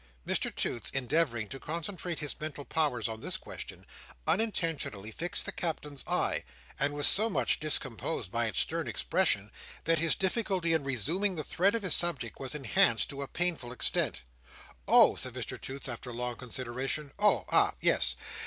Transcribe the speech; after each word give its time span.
Mr 0.25 0.49
Toots, 0.55 0.89
endeavouring 0.89 1.47
to 1.49 1.59
concentrate 1.59 2.17
his 2.17 2.39
mental 2.41 2.65
powers 2.65 3.07
on 3.07 3.21
this 3.21 3.37
question, 3.37 3.85
unintentionally 4.25 5.11
fixed 5.11 5.45
the 5.45 5.51
Captain's 5.51 6.03
eye, 6.07 6.43
and 6.79 6.95
was 6.95 7.05
so 7.05 7.29
much 7.29 7.59
discomposed 7.59 8.31
by 8.31 8.47
its 8.47 8.59
stern 8.59 8.87
expression, 8.87 9.51
that 9.83 9.99
his 9.99 10.15
difficulty 10.15 10.73
in 10.73 10.83
resuming 10.83 11.35
the 11.35 11.43
thread 11.43 11.75
of 11.75 11.83
his 11.83 11.93
subject 11.93 12.39
was 12.39 12.55
enhanced 12.55 13.11
to 13.11 13.21
a 13.21 13.27
painful 13.27 13.71
extent. 13.71 14.21
"Oh!" 14.87 15.13
said 15.13 15.35
Mr 15.35 15.61
Toots 15.61 15.87
after 15.87 16.11
long 16.11 16.35
consideration. 16.35 17.11
"Oh, 17.19 17.45
ah! 17.49 17.75
Yes! 17.79 18.15